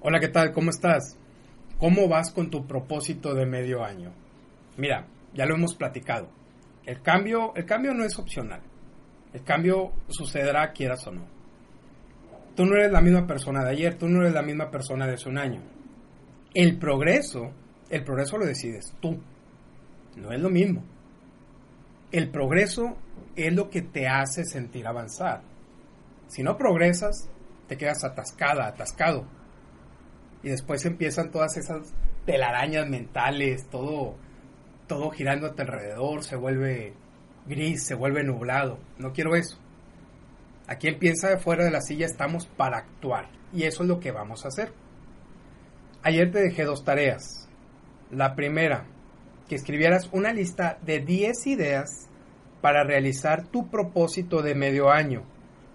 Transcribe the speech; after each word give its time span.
Hola, 0.00 0.20
¿qué 0.20 0.28
tal? 0.28 0.52
¿Cómo 0.52 0.70
estás? 0.70 1.18
¿Cómo 1.76 2.06
vas 2.06 2.30
con 2.30 2.50
tu 2.50 2.68
propósito 2.68 3.34
de 3.34 3.46
medio 3.46 3.84
año? 3.84 4.12
Mira, 4.76 5.08
ya 5.34 5.44
lo 5.44 5.56
hemos 5.56 5.74
platicado. 5.74 6.28
El 6.86 7.02
cambio, 7.02 7.52
el 7.56 7.66
cambio 7.66 7.92
no 7.94 8.04
es 8.04 8.16
opcional. 8.16 8.60
El 9.32 9.42
cambio 9.42 9.90
sucederá 10.06 10.70
quieras 10.70 11.04
o 11.08 11.10
no. 11.10 11.26
Tú 12.54 12.64
no 12.64 12.76
eres 12.76 12.92
la 12.92 13.00
misma 13.00 13.26
persona 13.26 13.64
de 13.64 13.70
ayer, 13.70 13.98
tú 13.98 14.08
no 14.08 14.20
eres 14.20 14.34
la 14.34 14.42
misma 14.42 14.70
persona 14.70 15.04
de 15.04 15.14
hace 15.14 15.28
un 15.28 15.36
año. 15.36 15.62
El 16.54 16.78
progreso, 16.78 17.50
el 17.90 18.04
progreso 18.04 18.38
lo 18.38 18.46
decides 18.46 18.94
tú. 19.00 19.18
No 20.14 20.30
es 20.30 20.40
lo 20.40 20.48
mismo. 20.48 20.84
El 22.12 22.30
progreso 22.30 22.96
es 23.34 23.52
lo 23.52 23.68
que 23.68 23.82
te 23.82 24.06
hace 24.06 24.44
sentir 24.44 24.86
avanzar. 24.86 25.42
Si 26.28 26.44
no 26.44 26.56
progresas, 26.56 27.28
te 27.66 27.76
quedas 27.76 28.04
atascada, 28.04 28.68
atascado. 28.68 29.37
Y 30.42 30.50
después 30.50 30.84
empiezan 30.84 31.30
todas 31.30 31.56
esas 31.56 31.94
telarañas 32.24 32.88
mentales, 32.88 33.68
todo 33.68 34.16
todo 34.88 35.10
girando 35.10 35.46
a 35.46 35.54
tu 35.54 35.62
alrededor, 35.62 36.24
se 36.24 36.34
vuelve 36.34 36.94
gris, 37.46 37.84
se 37.84 37.94
vuelve 37.94 38.24
nublado. 38.24 38.80
No 38.98 39.12
quiero 39.12 39.36
eso. 39.36 39.58
Aquí 40.66 40.88
en 40.88 40.98
Piensa 40.98 41.28
de 41.28 41.38
fuera 41.38 41.64
de 41.64 41.70
la 41.70 41.80
silla 41.80 42.06
estamos 42.06 42.46
para 42.46 42.78
actuar 42.78 43.28
y 43.52 43.64
eso 43.64 43.84
es 43.84 43.88
lo 43.88 44.00
que 44.00 44.10
vamos 44.10 44.44
a 44.44 44.48
hacer. 44.48 44.72
Ayer 46.02 46.30
te 46.32 46.40
dejé 46.40 46.64
dos 46.64 46.84
tareas. 46.84 47.48
La 48.10 48.34
primera, 48.34 48.86
que 49.48 49.54
escribieras 49.54 50.08
una 50.12 50.32
lista 50.32 50.78
de 50.82 51.00
10 51.00 51.46
ideas 51.46 52.08
para 52.60 52.82
realizar 52.82 53.46
tu 53.46 53.70
propósito 53.70 54.42
de 54.42 54.54
medio 54.54 54.90
año. 54.90 55.22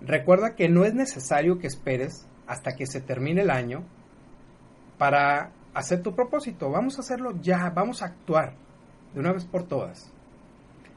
Recuerda 0.00 0.54
que 0.54 0.68
no 0.68 0.84
es 0.84 0.94
necesario 0.94 1.58
que 1.58 1.66
esperes 1.66 2.26
hasta 2.46 2.74
que 2.74 2.86
se 2.86 3.00
termine 3.00 3.42
el 3.42 3.50
año 3.50 3.84
para 4.98 5.52
hacer 5.74 6.02
tu 6.02 6.14
propósito. 6.14 6.70
Vamos 6.70 6.96
a 6.96 7.00
hacerlo 7.00 7.34
ya, 7.40 7.70
vamos 7.70 8.02
a 8.02 8.06
actuar 8.06 8.54
de 9.12 9.20
una 9.20 9.32
vez 9.32 9.44
por 9.44 9.66
todas. 9.66 10.12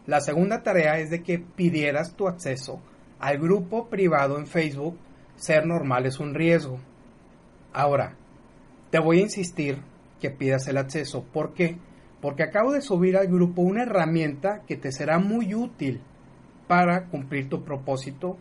La 0.06 0.22
segunda 0.22 0.64
tarea 0.64 1.00
es 1.00 1.10
de 1.10 1.22
que 1.22 1.40
pidieras 1.40 2.16
tu 2.16 2.28
acceso 2.28 2.82
al 3.20 3.38
grupo 3.38 3.90
privado 3.90 4.38
en 4.38 4.48
Facebook 4.48 4.98
Ser 5.40 5.66
Normal 5.66 6.06
es 6.06 6.20
un 6.20 6.34
riesgo. 6.34 6.80
Ahora, 7.72 8.16
te 8.90 9.00
voy 9.00 9.20
a 9.20 9.24
insistir 9.24 9.82
que 10.20 10.30
pidas 10.30 10.68
el 10.68 10.78
acceso. 10.78 11.24
¿Por 11.24 11.54
qué? 11.54 11.78
Porque 12.22 12.44
acabo 12.44 12.74
de 12.74 12.82
subir 12.82 13.16
al 13.16 13.28
grupo 13.28 13.62
una 13.62 13.84
herramienta 13.84 14.64
que 14.68 14.76
te 14.76 14.92
será 14.92 15.18
muy 15.18 15.56
útil 15.56 16.02
para 16.68 17.06
cumplir 17.06 17.48
tu 17.48 17.64
propósito 17.64 18.38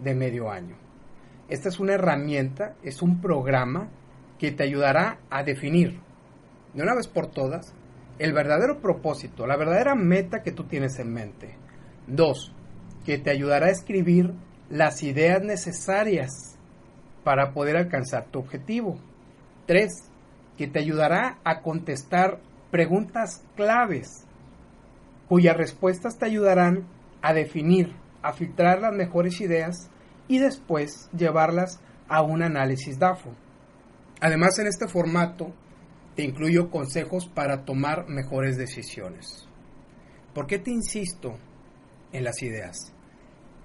de 0.00 0.14
medio 0.16 0.50
año. 0.50 0.76
Esta 1.48 1.68
es 1.68 1.78
una 1.78 1.94
herramienta, 1.94 2.74
es 2.82 3.00
un 3.00 3.20
programa 3.20 3.88
que 4.40 4.50
te 4.52 4.64
ayudará 4.64 5.18
a 5.28 5.42
definir 5.44 6.00
de 6.72 6.82
una 6.82 6.94
vez 6.94 7.06
por 7.08 7.30
todas 7.30 7.74
el 8.18 8.32
verdadero 8.32 8.80
propósito, 8.80 9.46
la 9.46 9.56
verdadera 9.56 9.94
meta 9.94 10.42
que 10.42 10.50
tú 10.50 10.64
tienes 10.64 10.98
en 10.98 11.12
mente. 11.12 11.54
Dos, 12.06 12.52
que 13.04 13.18
te 13.18 13.30
ayudará 13.30 13.66
a 13.66 13.70
escribir 13.70 14.32
las 14.70 15.02
ideas 15.02 15.42
necesarias 15.42 16.30
para 17.22 17.52
poder 17.52 17.76
alcanzar 17.76 18.26
tu 18.30 18.38
objetivo. 18.38 18.98
Tres, 19.66 19.90
que 20.56 20.66
te 20.66 20.78
ayudará 20.78 21.38
a 21.44 21.60
contestar 21.60 22.40
preguntas 22.70 23.44
claves 23.56 24.26
cuyas 25.28 25.56
respuestas 25.56 26.18
te 26.18 26.26
ayudarán 26.26 26.86
a 27.20 27.34
definir, 27.34 27.94
a 28.22 28.32
filtrar 28.32 28.80
las 28.80 28.94
mejores 28.94 29.40
ideas 29.40 29.90
y 30.28 30.38
después 30.38 31.10
llevarlas 31.16 31.80
a 32.08 32.22
un 32.22 32.42
análisis 32.42 32.98
DAFO. 32.98 33.30
Además, 34.20 34.58
en 34.58 34.66
este 34.66 34.86
formato 34.86 35.54
te 36.14 36.22
incluyo 36.22 36.70
consejos 36.70 37.26
para 37.26 37.64
tomar 37.64 38.08
mejores 38.08 38.56
decisiones. 38.58 39.48
¿Por 40.34 40.46
qué 40.46 40.58
te 40.58 40.70
insisto 40.70 41.38
en 42.12 42.24
las 42.24 42.42
ideas? 42.42 42.92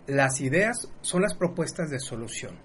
Las 0.08 0.40
ideas 0.40 0.88
son 1.02 1.24
las 1.24 1.36
propuestas 1.36 1.90
de 1.90 2.00
solución. 2.00 2.56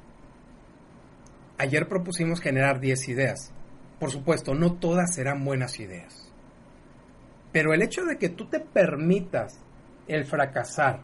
Ayer 1.59 1.89
propusimos 1.89 2.41
generar 2.41 2.81
10 2.81 3.09
ideas. 3.09 3.53
Por 3.99 4.11
supuesto, 4.11 4.55
no 4.55 4.75
todas 4.75 5.15
serán 5.15 5.45
buenas 5.45 5.81
ideas. 5.81 6.33
Pero 7.53 7.75
el 7.75 7.83
hecho 7.83 8.05
de 8.05 8.17
que 8.17 8.29
tú 8.29 8.47
te 8.47 8.61
permitas 8.61 9.59
el 10.07 10.25
fracasar, 10.25 11.03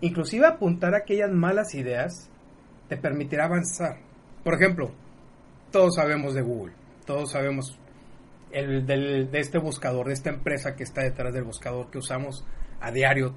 inclusive 0.00 0.46
apuntar 0.46 0.94
aquellas 0.94 1.30
malas 1.30 1.74
ideas, 1.74 2.30
te 2.88 2.96
permitirá 2.96 3.46
avanzar. 3.46 3.98
Por 4.44 4.54
ejemplo, 4.54 4.92
todos 5.70 5.96
sabemos 5.96 6.34
de 6.34 6.42
Google, 6.42 6.74
todos 7.06 7.32
sabemos 7.32 7.78
el, 8.50 8.86
de 8.86 9.28
este 9.38 9.58
buscador, 9.58 10.06
de 10.06 10.14
esta 10.14 10.30
empresa 10.30 10.74
que 10.74 10.84
está 10.84 11.02
detrás 11.02 11.32
del 11.32 11.44
buscador 11.44 11.90
que 11.90 11.98
usamos 11.98 12.44
a 12.80 12.90
diario 12.90 13.34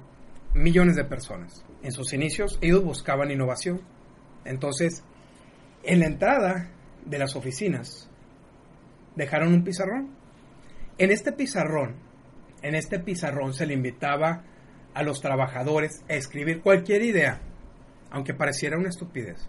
millones 0.54 0.96
de 0.96 1.04
personas. 1.04 1.64
En 1.82 1.92
sus 1.92 2.12
inicios 2.12 2.58
ellos 2.60 2.84
buscaban 2.84 3.30
innovación. 3.30 3.80
Entonces, 4.44 5.04
en 5.82 6.00
la 6.00 6.06
entrada 6.06 6.70
de 7.04 7.18
las 7.18 7.36
oficinas 7.36 8.08
dejaron 9.16 9.52
un 9.52 9.64
pizarrón. 9.64 10.10
En 10.98 11.10
este 11.10 11.32
pizarrón, 11.32 11.96
en 12.62 12.74
este 12.74 12.98
pizarrón 12.98 13.54
se 13.54 13.66
le 13.66 13.74
invitaba 13.74 14.44
a 14.94 15.02
los 15.02 15.20
trabajadores 15.20 16.04
a 16.08 16.14
escribir 16.14 16.60
cualquier 16.60 17.02
idea, 17.02 17.40
aunque 18.10 18.34
pareciera 18.34 18.78
una 18.78 18.90
estupidez. 18.90 19.48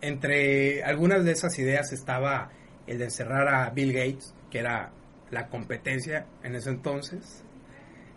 Entre 0.00 0.84
algunas 0.84 1.24
de 1.24 1.32
esas 1.32 1.58
ideas 1.58 1.92
estaba 1.92 2.50
el 2.86 2.98
de 2.98 3.04
encerrar 3.04 3.48
a 3.48 3.70
Bill 3.70 3.92
Gates, 3.92 4.34
que 4.50 4.58
era 4.58 4.92
la 5.30 5.48
competencia 5.48 6.26
en 6.42 6.54
ese 6.54 6.70
entonces, 6.70 7.44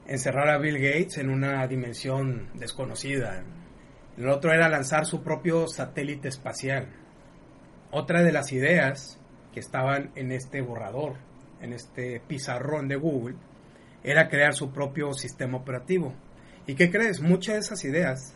encerrar 0.08 0.50
a 0.50 0.58
Bill 0.58 0.78
Gates 0.80 1.18
en 1.18 1.30
una 1.30 1.66
dimensión 1.68 2.50
desconocida. 2.54 3.44
El 4.18 4.30
otro 4.30 4.52
era 4.52 4.70
lanzar 4.70 5.06
su 5.06 5.24
propio 5.24 5.68
satélite 5.68 6.28
espacial. 6.28 6.90
Otra 7.92 8.22
de 8.22 8.32
las 8.32 8.52
ideas 8.52 9.20
que 9.54 9.60
estaban 9.60 10.12
en 10.16 10.32
este 10.32 10.62
borrador, 10.62 11.16
en 11.62 11.74
este 11.74 12.22
pizarrón 12.28 12.88
de 12.88 12.96
Google, 12.96 13.36
era 14.04 14.30
crear 14.30 14.54
su 14.54 14.72
propio 14.72 15.14
sistema 15.14 15.58
operativo. 15.58 16.14
¿Y 16.68 16.76
qué 16.76 16.92
crees? 16.92 17.22
Muchas 17.22 17.56
de 17.56 17.60
esas 17.62 17.86
ideas 17.86 18.36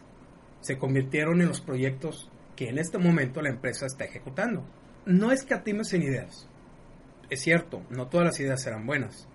se 0.61 0.77
convirtieron 0.77 1.41
en 1.41 1.49
los 1.49 1.61
proyectos 1.61 2.31
que 2.55 2.69
en 2.69 2.77
este 2.77 2.97
momento 2.97 3.41
la 3.41 3.49
empresa 3.49 3.85
está 3.85 4.05
ejecutando. 4.05 4.65
No 5.05 5.31
es 5.31 5.43
que 5.43 5.53
atimes 5.53 5.93
en 5.93 6.03
ideas. 6.03 6.47
Es 7.29 7.41
cierto, 7.41 7.81
no 7.89 8.07
todas 8.07 8.25
las 8.25 8.39
ideas 8.39 8.61
serán 8.61 8.85
buenas. 8.85 9.27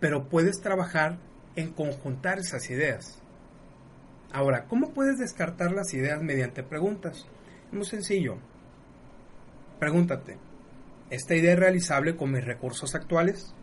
Pero 0.00 0.28
puedes 0.28 0.60
trabajar 0.60 1.18
en 1.56 1.72
conjuntar 1.72 2.38
esas 2.38 2.70
ideas. 2.70 3.20
Ahora, 4.32 4.66
¿cómo 4.66 4.92
puedes 4.92 5.18
descartar 5.18 5.72
las 5.72 5.92
ideas 5.92 6.22
mediante 6.22 6.62
preguntas? 6.62 7.26
Muy 7.72 7.84
sencillo. 7.84 8.38
Pregúntate, 9.78 10.38
¿esta 11.10 11.34
idea 11.34 11.52
es 11.52 11.58
realizable 11.58 12.16
con 12.16 12.32
mis 12.32 12.44
recursos 12.44 12.94
actuales? 12.94 13.54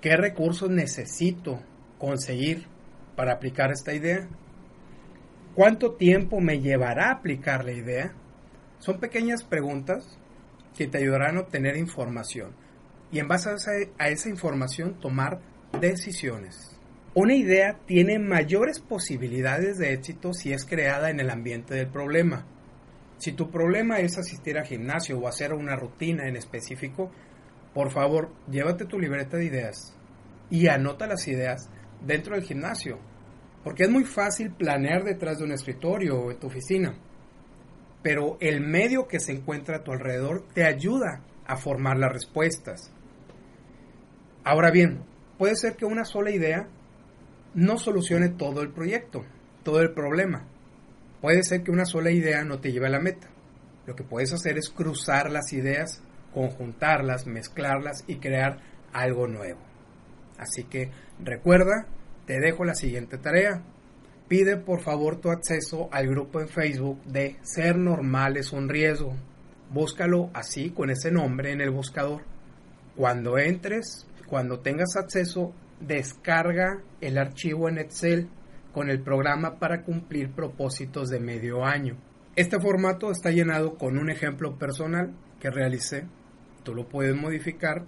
¿Qué 0.00 0.16
recursos 0.16 0.68
necesito 0.70 1.60
conseguir 1.98 2.66
para 3.16 3.32
aplicar 3.32 3.70
esta 3.70 3.94
idea? 3.94 4.28
¿Cuánto 5.54 5.92
tiempo 5.92 6.40
me 6.40 6.60
llevará 6.60 7.10
a 7.10 7.12
aplicar 7.12 7.64
la 7.64 7.70
idea? 7.70 8.12
Son 8.80 8.98
pequeñas 8.98 9.44
preguntas 9.44 10.18
que 10.76 10.88
te 10.88 10.98
ayudarán 10.98 11.36
a 11.36 11.42
obtener 11.42 11.76
información 11.76 12.56
y 13.12 13.20
en 13.20 13.28
base 13.28 13.50
a 13.98 14.08
esa, 14.08 14.28
información 14.28 14.98
tomar 14.98 15.40
decisiones. 15.80 16.76
Una 17.14 17.36
idea 17.36 17.78
tiene 17.86 18.18
mayores 18.18 18.80
posibilidades 18.80 19.78
de 19.78 19.92
éxito 19.92 20.32
si 20.32 20.52
es 20.52 20.64
creada 20.64 21.10
en 21.10 21.20
el 21.20 21.30
ambiente 21.30 21.74
del 21.74 21.86
problema. 21.86 22.44
Si 23.18 23.30
tu 23.30 23.52
problema 23.52 24.00
es 24.00 24.18
asistir 24.18 24.58
al 24.58 24.66
gimnasio 24.66 25.20
o 25.20 25.28
hacer 25.28 25.52
una 25.52 25.76
rutina 25.76 26.26
en 26.26 26.34
específico, 26.34 27.12
por 27.72 27.92
favor, 27.92 28.32
llévate 28.50 28.86
tu 28.86 28.98
libreta 28.98 29.36
de 29.36 29.44
ideas 29.44 29.96
y 30.50 30.66
anota 30.66 31.06
las 31.06 31.28
ideas 31.28 31.70
dentro 32.04 32.34
del 32.34 32.44
gimnasio, 32.44 32.98
porque 33.64 33.84
es 33.84 33.90
muy 33.90 34.04
fácil 34.04 34.52
planear 34.52 35.02
detrás 35.02 35.38
de 35.38 35.44
un 35.44 35.52
escritorio 35.52 36.20
o 36.20 36.30
en 36.30 36.38
tu 36.38 36.46
oficina. 36.46 36.94
pero 38.02 38.36
el 38.40 38.60
medio 38.60 39.08
que 39.08 39.18
se 39.18 39.32
encuentra 39.32 39.78
a 39.78 39.82
tu 39.82 39.90
alrededor 39.90 40.44
te 40.52 40.64
ayuda 40.66 41.22
a 41.46 41.56
formar 41.56 41.96
las 41.96 42.12
respuestas. 42.12 42.92
Ahora 44.44 44.70
bien, 44.70 45.02
puede 45.38 45.56
ser 45.56 45.74
que 45.76 45.86
una 45.86 46.04
sola 46.04 46.30
idea 46.30 46.68
no 47.54 47.78
solucione 47.78 48.28
todo 48.28 48.60
el 48.60 48.72
proyecto, 48.72 49.24
todo 49.62 49.80
el 49.80 49.94
problema. 49.94 50.46
Puede 51.22 51.42
ser 51.44 51.62
que 51.62 51.70
una 51.70 51.86
sola 51.86 52.10
idea 52.10 52.44
no 52.44 52.60
te 52.60 52.72
lleve 52.72 52.88
a 52.88 52.90
la 52.90 53.00
meta. 53.00 53.30
Lo 53.86 53.94
que 53.94 54.04
puedes 54.04 54.34
hacer 54.34 54.58
es 54.58 54.68
cruzar 54.68 55.30
las 55.30 55.54
ideas, 55.54 56.02
conjuntarlas, 56.34 57.26
mezclarlas 57.26 58.04
y 58.06 58.16
crear 58.16 58.58
algo 58.92 59.26
nuevo. 59.26 59.60
Así 60.36 60.64
que 60.64 60.90
recuerda, 61.22 61.86
te 62.26 62.40
dejo 62.40 62.64
la 62.64 62.74
siguiente 62.74 63.18
tarea. 63.18 63.62
Pide 64.28 64.56
por 64.56 64.80
favor 64.80 65.20
tu 65.20 65.30
acceso 65.30 65.88
al 65.92 66.08
grupo 66.08 66.40
en 66.40 66.48
Facebook 66.48 67.02
de 67.04 67.36
Ser 67.42 67.76
Normal 67.76 68.36
es 68.36 68.52
un 68.52 68.68
riesgo. 68.68 69.14
Búscalo 69.70 70.30
así 70.32 70.70
con 70.70 70.90
ese 70.90 71.10
nombre 71.10 71.52
en 71.52 71.60
el 71.60 71.70
buscador. 71.70 72.22
Cuando 72.96 73.38
entres, 73.38 74.06
cuando 74.26 74.60
tengas 74.60 74.96
acceso, 74.96 75.52
descarga 75.80 76.82
el 77.00 77.18
archivo 77.18 77.68
en 77.68 77.78
Excel 77.78 78.28
con 78.72 78.90
el 78.90 79.00
programa 79.00 79.58
para 79.58 79.82
cumplir 79.82 80.32
propósitos 80.32 81.08
de 81.08 81.20
medio 81.20 81.64
año. 81.64 81.96
Este 82.36 82.58
formato 82.58 83.10
está 83.10 83.30
llenado 83.30 83.76
con 83.76 83.98
un 83.98 84.10
ejemplo 84.10 84.58
personal 84.58 85.14
que 85.38 85.50
realicé. 85.50 86.06
Tú 86.64 86.74
lo 86.74 86.88
puedes 86.88 87.14
modificar 87.14 87.84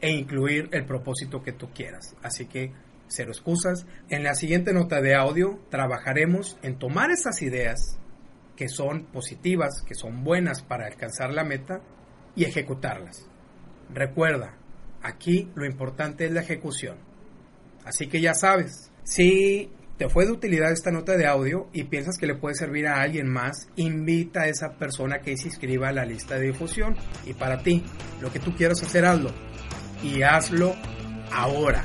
e 0.00 0.10
incluir 0.10 0.68
el 0.72 0.86
propósito 0.86 1.42
que 1.42 1.52
tú 1.52 1.68
quieras. 1.74 2.16
Así 2.22 2.46
que, 2.46 2.72
cero 3.08 3.30
excusas. 3.32 3.86
En 4.08 4.22
la 4.22 4.34
siguiente 4.34 4.72
nota 4.72 5.00
de 5.00 5.14
audio 5.14 5.60
trabajaremos 5.70 6.58
en 6.62 6.78
tomar 6.78 7.10
esas 7.10 7.42
ideas 7.42 7.98
que 8.56 8.68
son 8.68 9.04
positivas, 9.06 9.82
que 9.86 9.94
son 9.94 10.24
buenas 10.24 10.62
para 10.62 10.86
alcanzar 10.86 11.32
la 11.32 11.44
meta 11.44 11.80
y 12.36 12.44
ejecutarlas. 12.44 13.28
Recuerda, 13.92 14.56
aquí 15.02 15.50
lo 15.54 15.66
importante 15.66 16.26
es 16.26 16.32
la 16.32 16.40
ejecución. 16.40 16.98
Así 17.84 18.06
que 18.06 18.20
ya 18.20 18.34
sabes, 18.34 18.90
si 19.02 19.70
te 19.98 20.08
fue 20.08 20.26
de 20.26 20.32
utilidad 20.32 20.72
esta 20.72 20.90
nota 20.90 21.16
de 21.16 21.26
audio 21.26 21.68
y 21.72 21.84
piensas 21.84 22.18
que 22.18 22.26
le 22.26 22.34
puede 22.34 22.54
servir 22.54 22.86
a 22.86 23.00
alguien 23.00 23.28
más, 23.28 23.68
invita 23.76 24.42
a 24.42 24.48
esa 24.48 24.76
persona 24.78 25.20
que 25.20 25.36
se 25.36 25.48
inscriba 25.48 25.88
a 25.88 25.92
la 25.92 26.04
lista 26.04 26.36
de 26.36 26.46
difusión. 26.46 26.96
Y 27.26 27.34
para 27.34 27.62
ti, 27.62 27.84
lo 28.20 28.32
que 28.32 28.40
tú 28.40 28.54
quieras 28.54 28.82
hacer, 28.82 29.04
hazlo. 29.04 29.30
Y 30.02 30.22
hazlo 30.22 30.74
ahora. 31.30 31.84